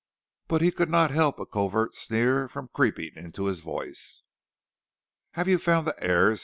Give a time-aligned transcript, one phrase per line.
[0.47, 4.23] But he could not help a covert sneer from creeping into his voice.
[5.33, 6.39] "Have you found the heirs?"